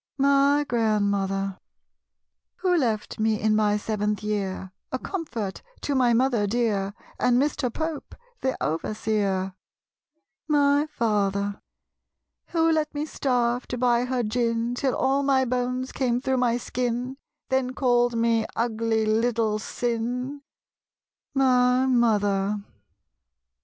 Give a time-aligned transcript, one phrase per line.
[0.17, 1.59] My Grandmother.
[2.55, 7.71] Who left me in my seventh year, A comfort to my mother dear, And Mr.
[7.71, 9.53] Pope, the overseer?
[10.47, 11.61] My Father.
[12.47, 16.57] Who let me starve, to buy her gin, Till all my bones came through my
[16.57, 17.17] skin,
[17.49, 20.41] Then called me "ugly little sin?"
[21.35, 22.59] My Mother.